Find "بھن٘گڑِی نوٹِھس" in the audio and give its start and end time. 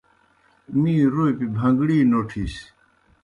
1.57-2.55